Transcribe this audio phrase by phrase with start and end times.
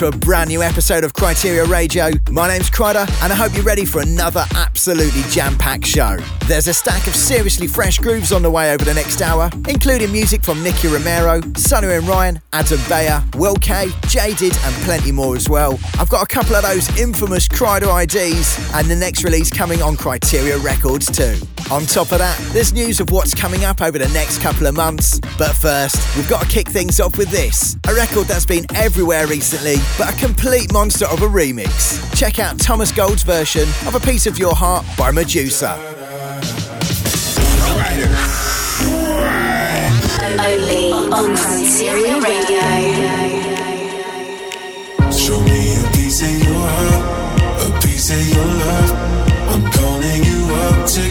[0.00, 2.08] to a brand new episode of Kryteria Radio.
[2.30, 6.16] My name's Kryder, and I hope you're ready for another absolutely jam packed show.
[6.46, 10.10] There's a stack of seriously fresh grooves on the way over the next hour, including
[10.10, 15.36] music from Nicky Romero, Sonny and Ryan, Adam Beyer, Will K, Jaded, and plenty more
[15.36, 15.78] as well.
[15.98, 19.96] I've got a couple of those infamous Kryder IDs, and the next release coming on
[19.96, 21.36] Kryteria Records too.
[21.70, 24.74] On top of that, there's news of what's coming up over the next couple of
[24.74, 25.20] months.
[25.38, 29.28] But first, we've got to kick things off with this a record that's been everywhere
[29.28, 31.98] recently, but a complete monster of a remix.
[32.16, 35.76] Check out Thomas Gold's version of A Piece of Your Heart by Meduza.
[40.40, 42.60] Only on Kryteria Radio.
[45.10, 48.90] Show me a piece of your heart, a piece of your love.
[49.52, 51.09] I'm calling you up to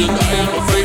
[0.00, 0.77] am the legend, I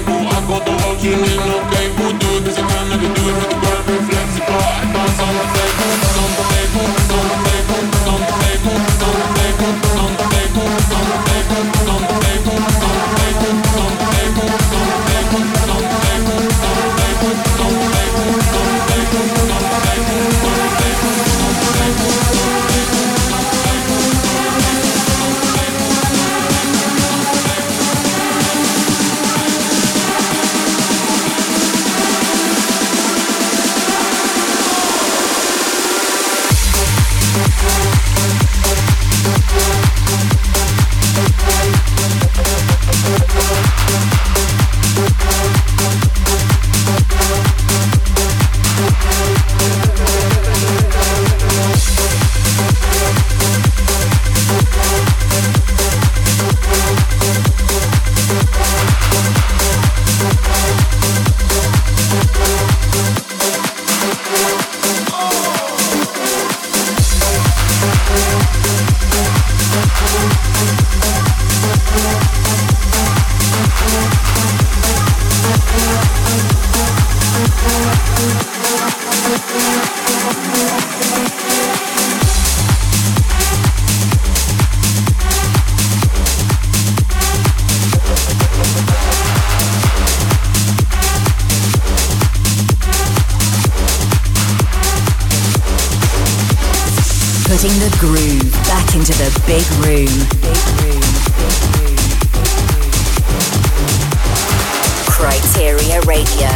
[105.53, 106.49] Materia Radio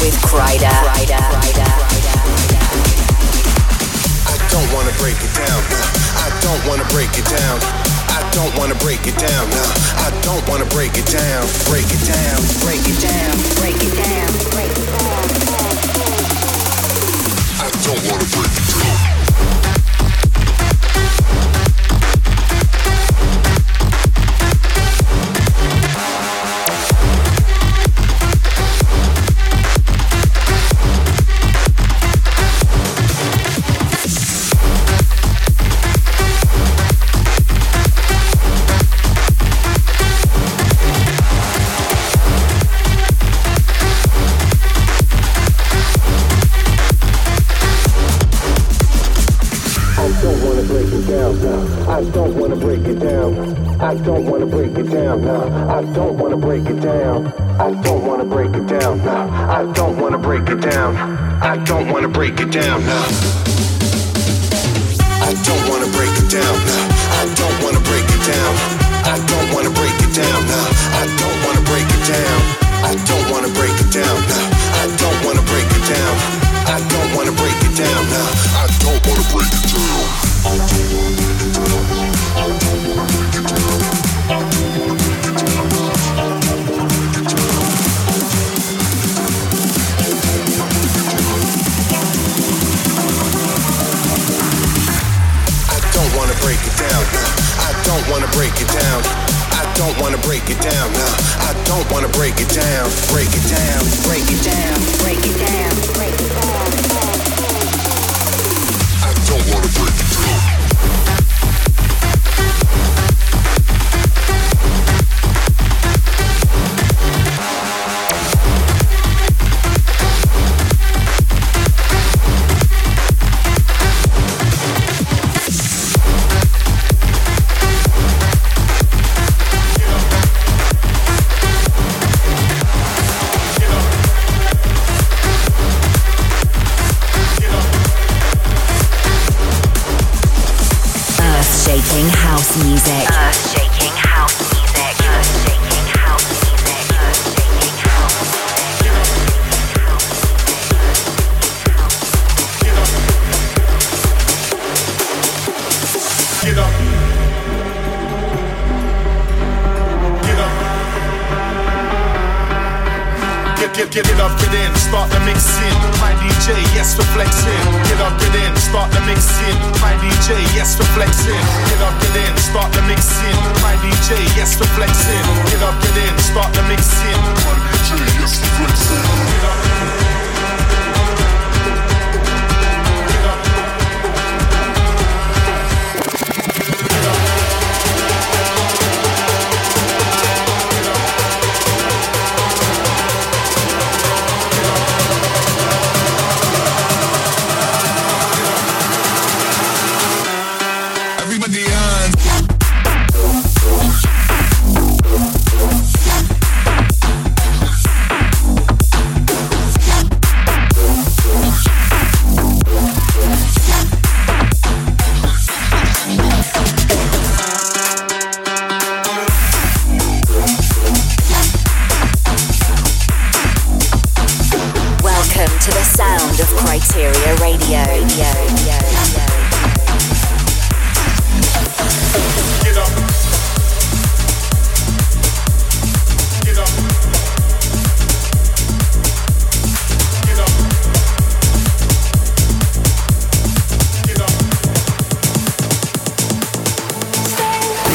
[0.00, 0.72] with Kryder.
[4.24, 5.62] I don't wanna break it down.
[6.16, 7.60] I don't wanna break it down.
[8.08, 9.48] I don't wanna break it down.
[10.00, 11.44] I don't wanna break it down.
[11.68, 12.40] Break it down.
[12.64, 13.36] Break it down.
[13.60, 14.32] Break it down.
[14.56, 15.28] Break it down.
[17.60, 18.97] I don't wanna break it down.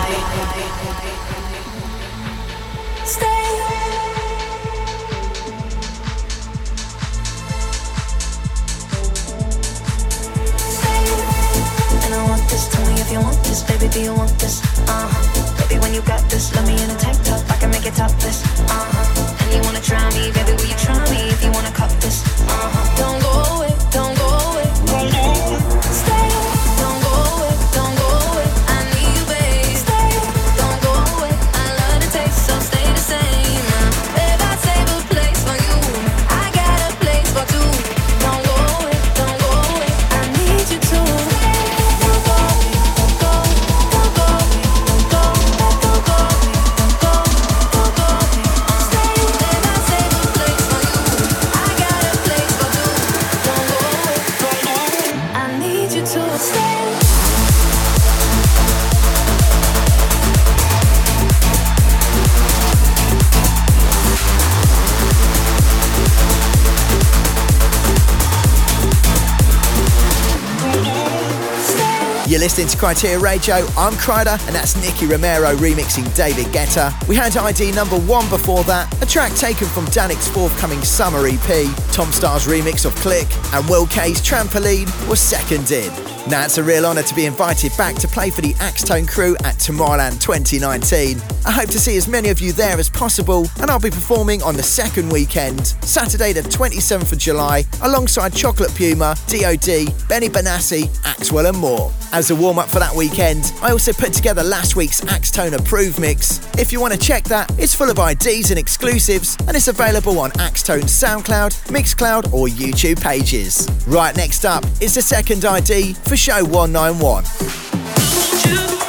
[73.75, 76.93] I'm Kryder, and that's Nicky Romero remixing David Guetta.
[77.09, 81.75] We had ID number one before that, a track taken from Dannic's forthcoming summer EP.
[81.91, 85.91] Tom Starr's remix of Click, and Will K's Trampoline was second in.
[86.29, 89.35] Now it's a real honour to be invited back to play for the Axtone crew
[89.43, 91.21] at Tomorrowland 2019.
[91.45, 94.41] I hope to see as many of you there as possible, and I'll be performing
[94.41, 100.87] on the second weekend, Saturday the 27th of July, alongside Chocolate Puma, DOD, Benny Benassi,
[101.03, 101.91] Axwell, and more.
[102.11, 105.99] As a warm up for that weekend, I also put together last week's Axtone Approved
[105.99, 106.39] mix.
[106.57, 110.19] If you want to check that, it's full of IDs and exclusives, and it's available
[110.19, 113.67] on Axtone's SoundCloud, Mixcloud, or YouTube pages.
[113.85, 118.88] Right next up is the second ID for Show 191.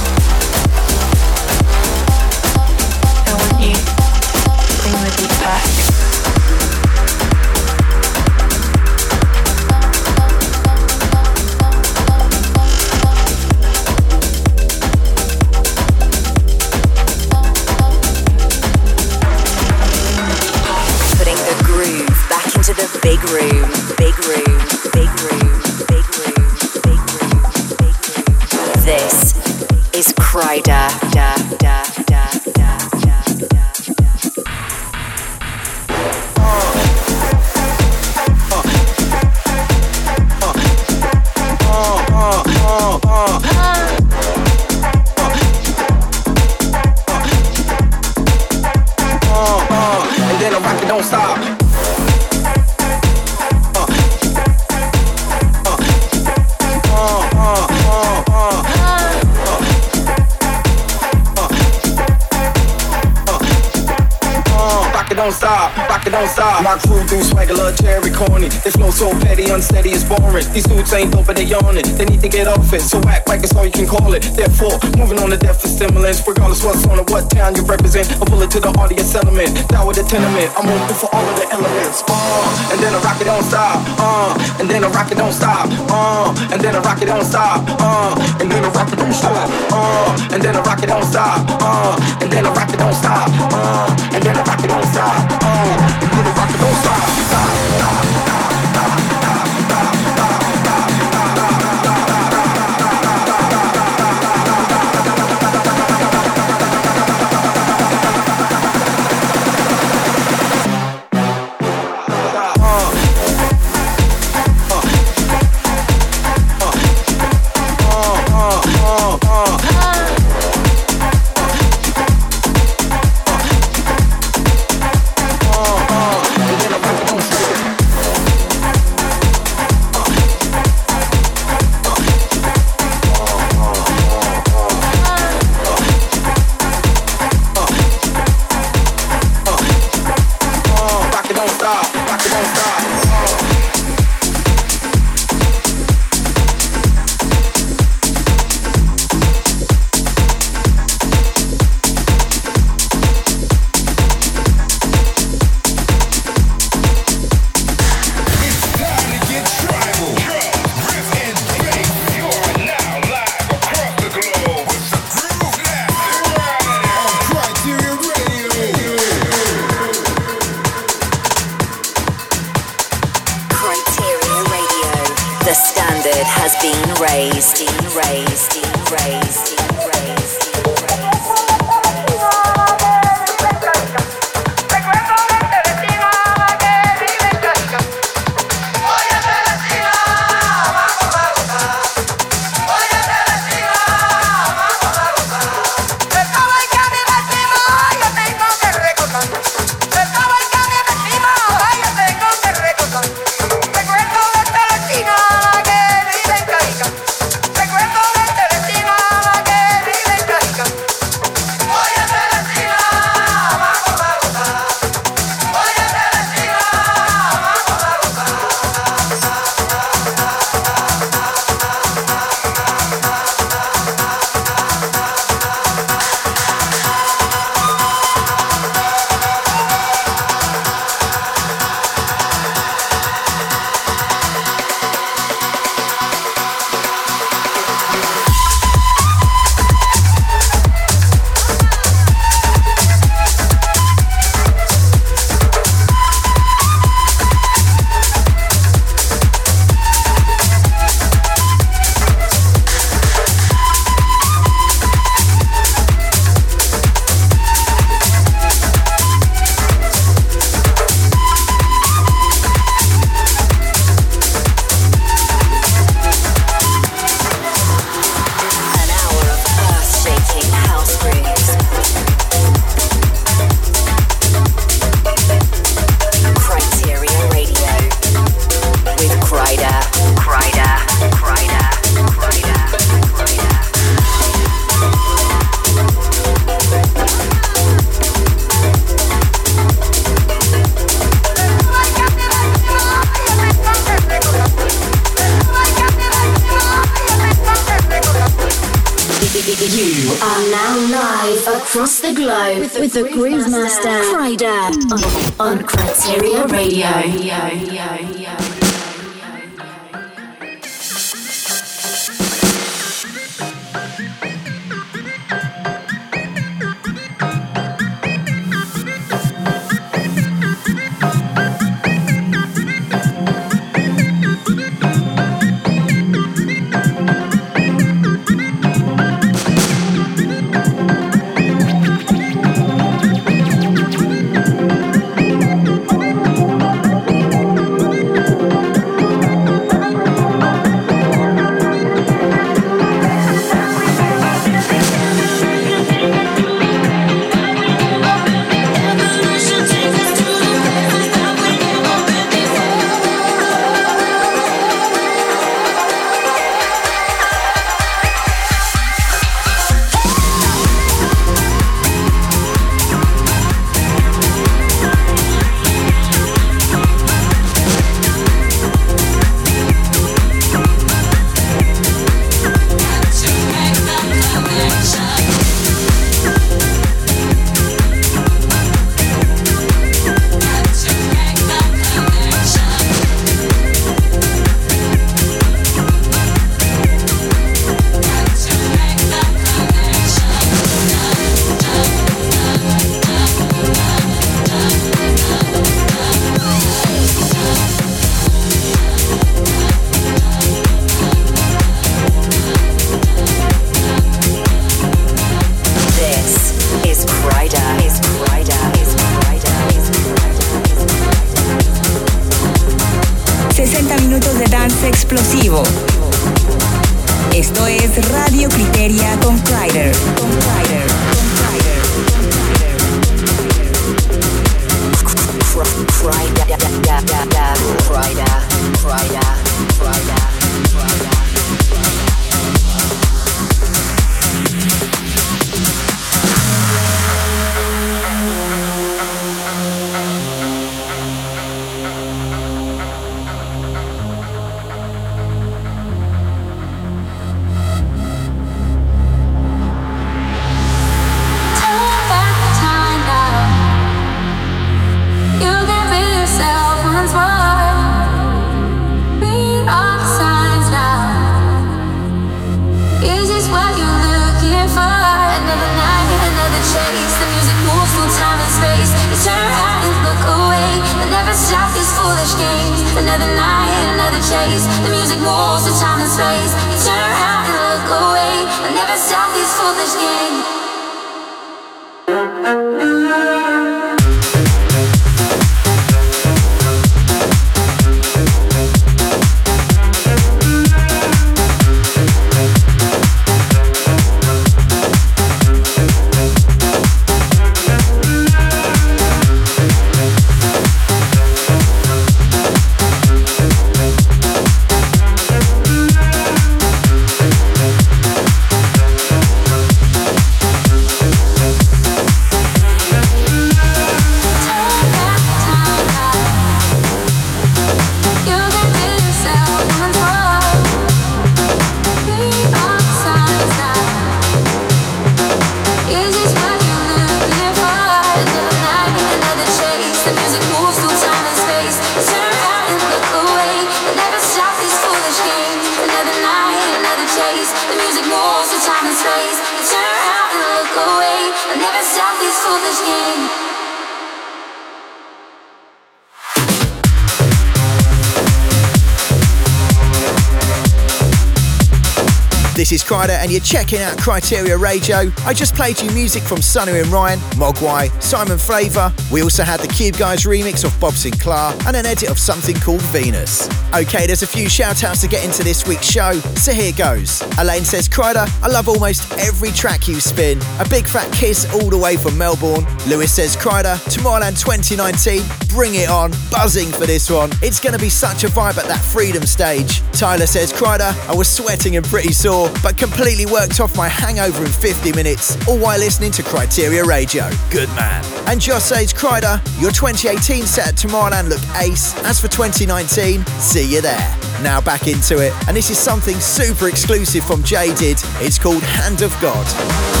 [552.61, 555.11] This is Kryder, and you're checking out Kryteria Radio.
[555.25, 558.93] I just played you music from Sunny and Ryan, Mogwai, Simon Flavor.
[559.11, 562.55] We also had the Cube Guys remix of Bob Sinclar and an edit of something
[562.57, 563.49] called Venus.
[563.73, 567.23] Okay, there's a few shout outs to get into this week's show, so here goes.
[567.39, 570.37] Elaine says, Kryder, I love almost every track you spin.
[570.59, 572.67] A big fat kiss all the way from Melbourne.
[572.87, 576.11] Lewis says, Kryder, Tomorrowland 2019, bring it on.
[576.29, 577.31] Buzzing for this one.
[577.41, 579.81] It's going to be such a vibe at that freedom stage.
[579.93, 584.45] Tyler says, Kryder, I was sweating and pretty sore, but completely worked off my hangover
[584.45, 587.29] in 50 minutes, all while listening to Kryteria Radio.
[587.49, 588.03] Good man.
[588.27, 591.95] And Josh says, Kryder, your 2018 set at Tomorrowland looked ace.
[592.03, 594.17] As for 2019, see you there.
[594.41, 597.97] Now back into it, and this is something super exclusive from Jaded.
[598.19, 600.00] It's called Hand of God.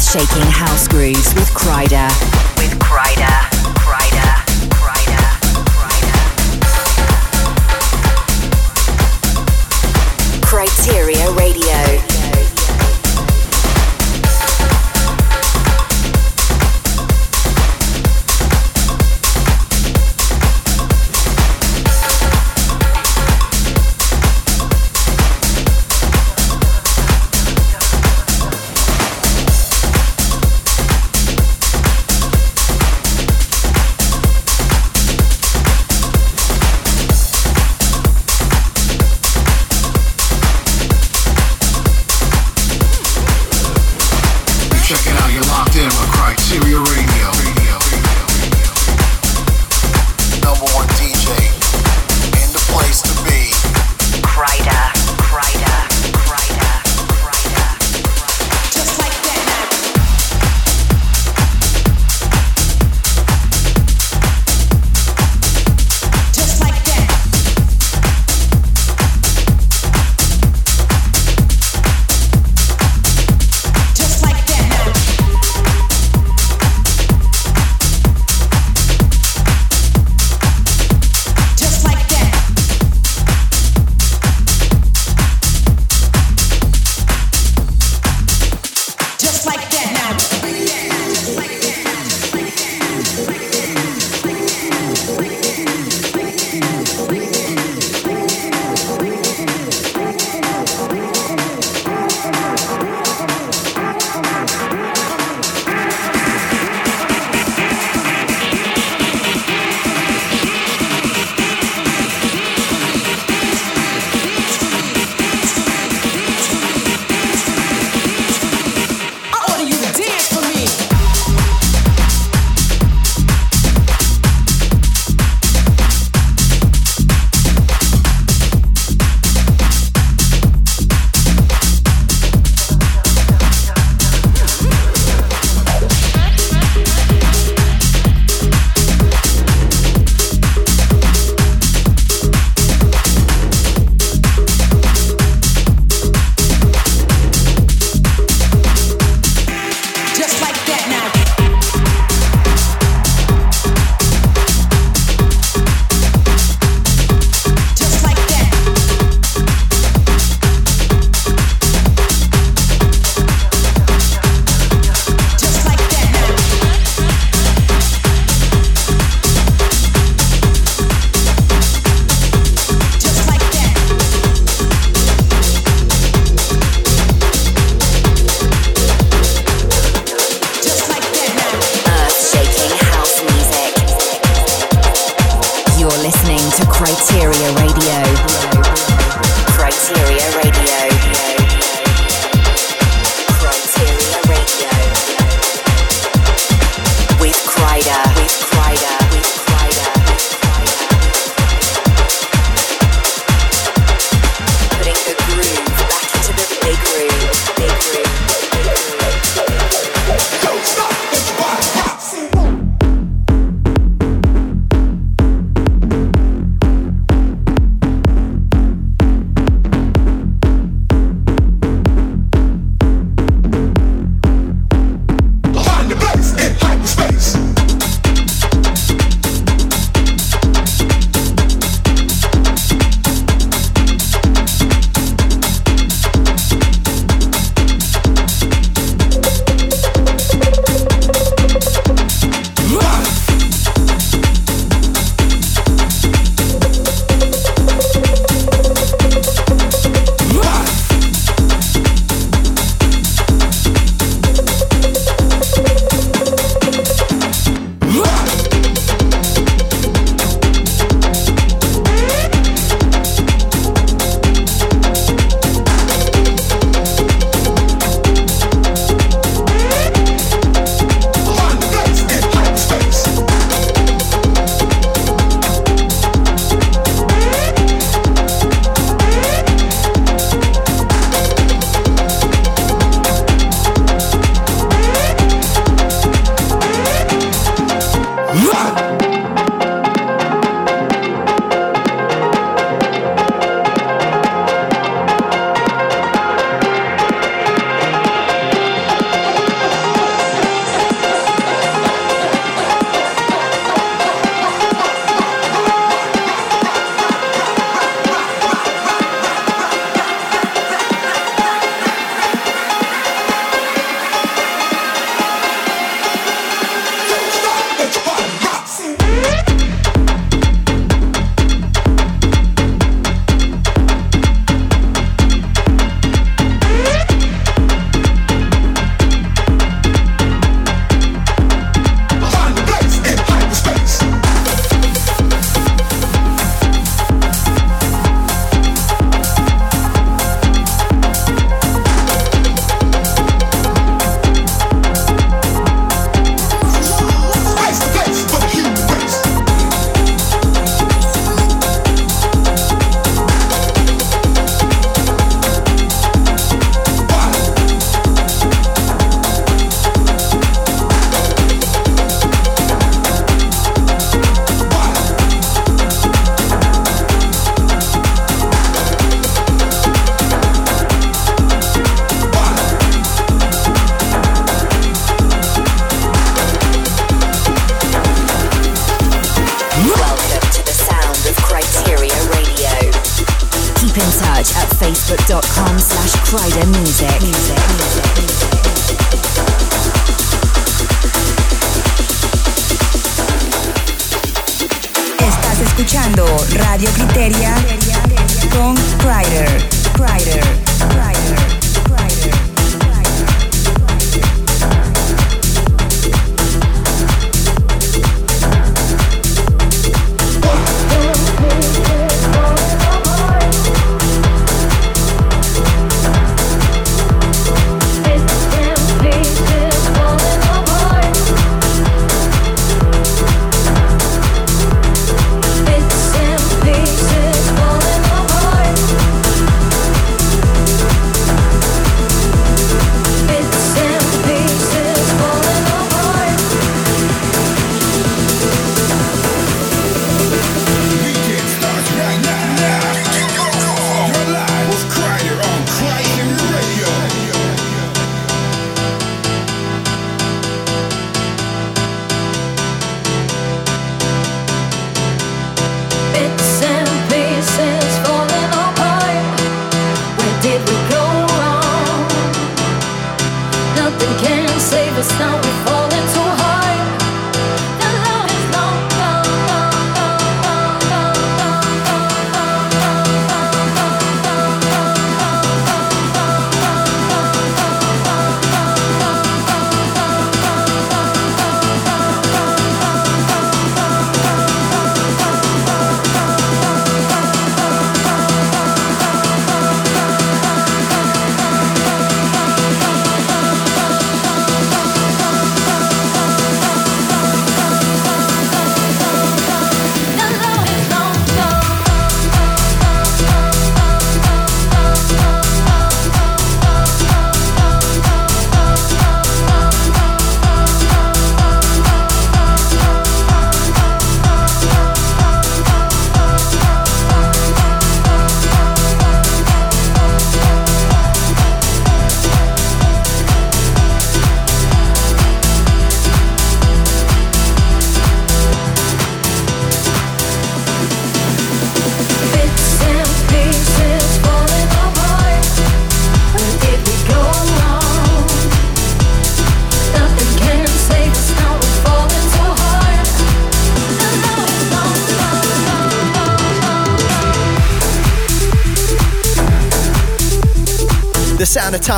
[0.00, 2.08] Earth-shaking house grooves with Kryder.
[2.56, 2.70] With.
[2.78, 3.39] Kryder.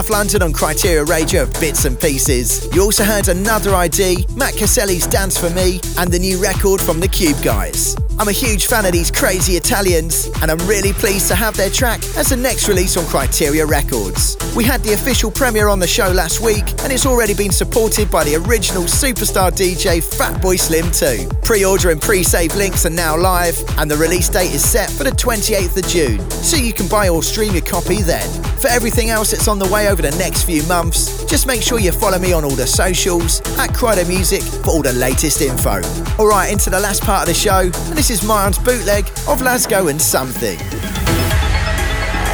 [0.02, 2.66] Tough London on Kryteria Radio of Bits and Pieces.
[2.74, 6.98] You also heard another ID, Matt Caselli's Dance for Me, and the new record from
[6.98, 7.94] the Cube Guys.
[8.22, 11.68] I'm a huge fan of these crazy Italians, and I'm really pleased to have their
[11.68, 14.36] track as the next release on Kryteria Records.
[14.54, 18.12] We had the official premiere on the show last week, and it's already been supported
[18.12, 21.28] by the original superstar DJ Fatboy Slim too.
[21.42, 25.10] Pre-order and pre-save links are now live, and the release date is set for the
[25.10, 28.28] 28th of June, so you can buy or stream your copy then.
[28.60, 31.80] For everything else that's on the way over the next few months, just make sure
[31.80, 35.82] you follow me on all the socials at Kryder Music for all the latest info.
[36.20, 39.88] Alright, into the last part of the show, and this is Myron's bootleg of Lasgo
[39.88, 40.58] and Something.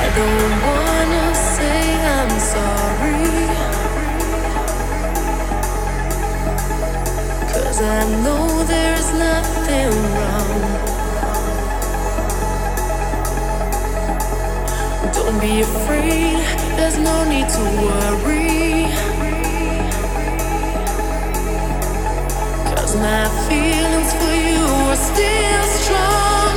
[0.05, 1.81] I don't wanna say
[2.16, 3.22] I'm sorry.
[7.53, 10.62] Cause I know there's nothing wrong.
[15.12, 16.39] Don't be afraid,
[16.76, 19.08] there's no need to worry.
[23.01, 26.47] My feelings for you are still strong.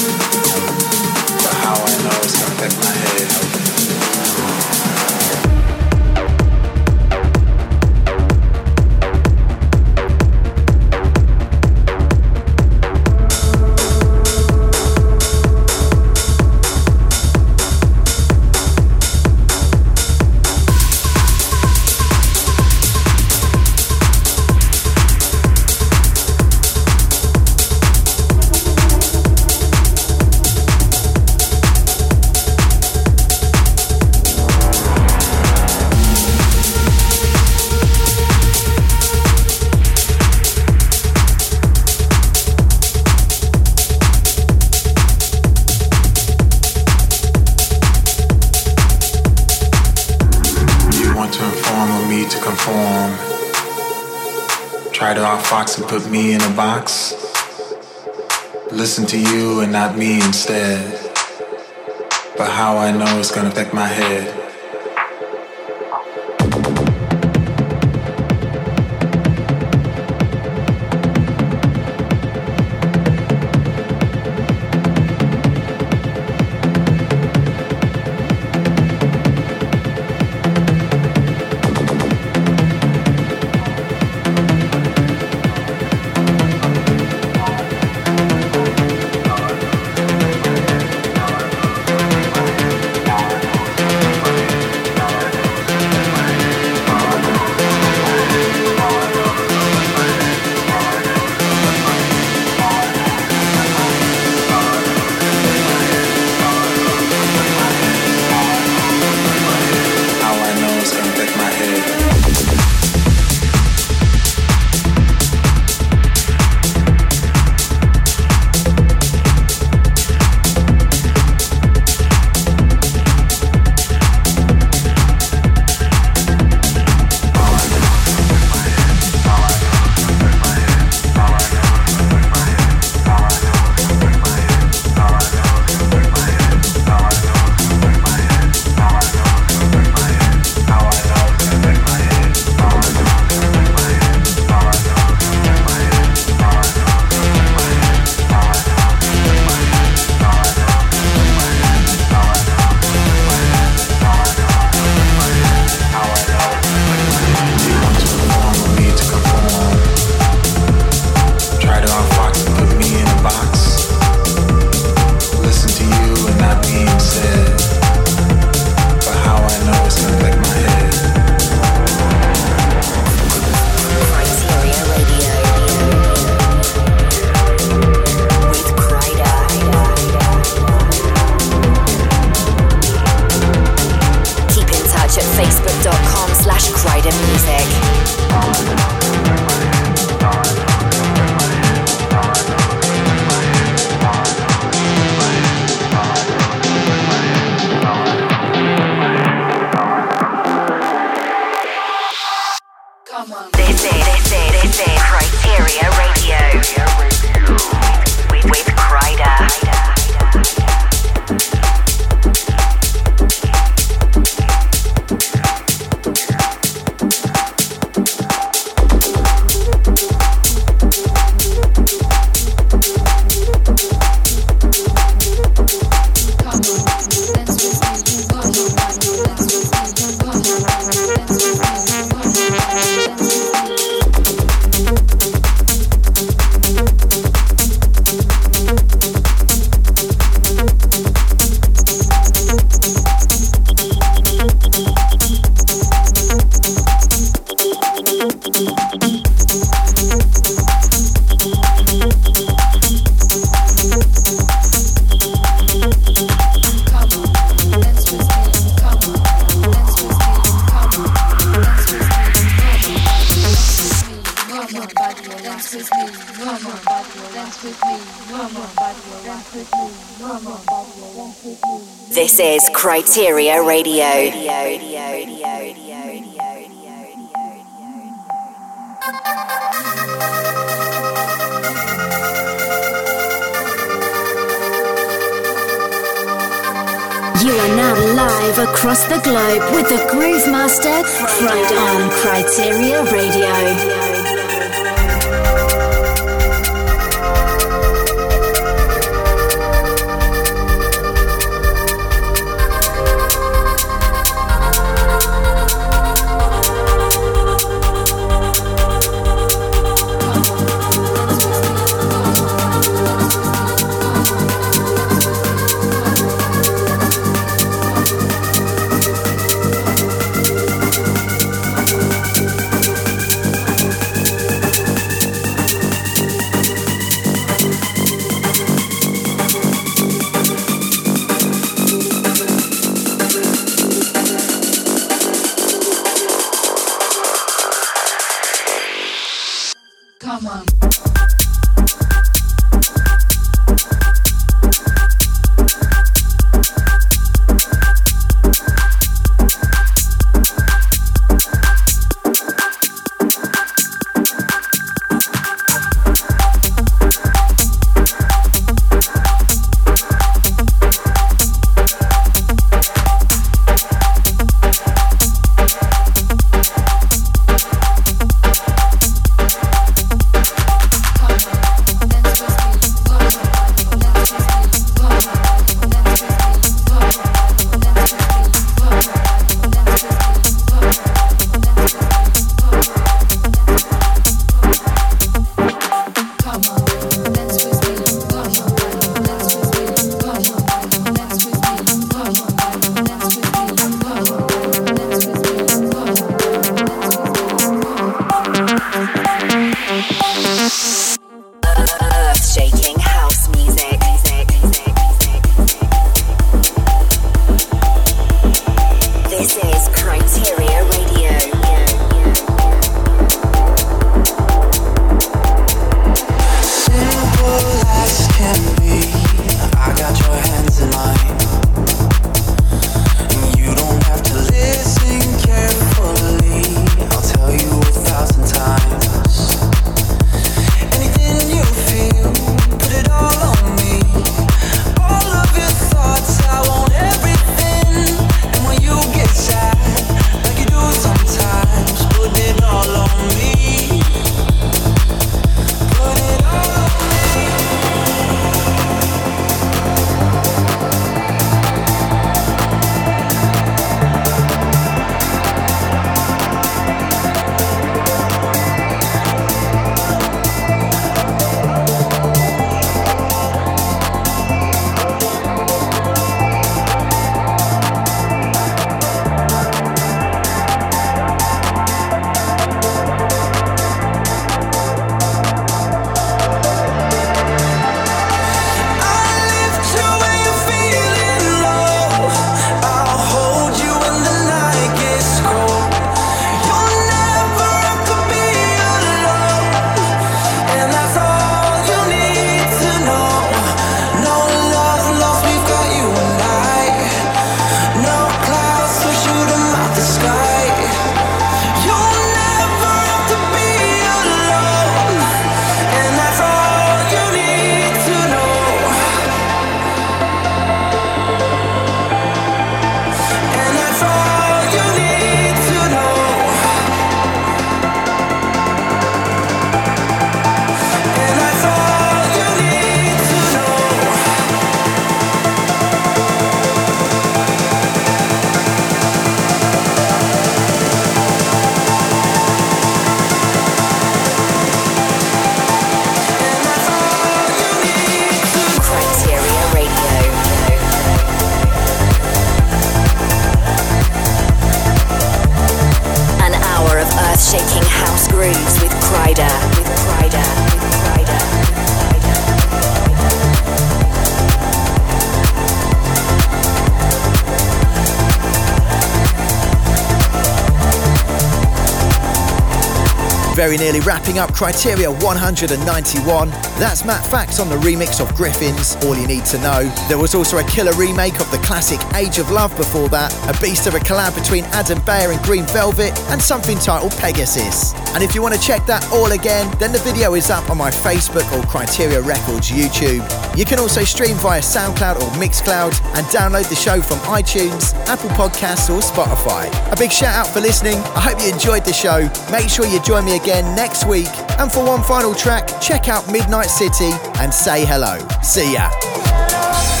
[563.61, 566.49] Very nearly wrapping up Kryteria 191.
[566.81, 569.83] That's Matt Fax on the remix of Gryffin's All You Need to Know.
[570.09, 573.61] There was also a killer remake of the classic Age of Love before that, a
[573.61, 577.93] beast of a collab between Adam Beyer and Green Velvet, and something titled Pegasus.
[578.15, 580.77] And if you want to check that all again, then the video is up on
[580.79, 583.21] my Facebook or Kryteria Records YouTube.
[583.55, 588.29] You can also stream via SoundCloud or Mixcloud and download the show from iTunes, Apple
[588.31, 589.69] Podcasts, or Spotify.
[589.93, 590.97] A big shout out for listening.
[591.13, 592.27] I hope you enjoyed the show.
[592.51, 594.29] Make sure you join me again next week.
[594.59, 598.17] And for one final track, check out Midnight City and say hello.
[598.41, 600.00] See ya.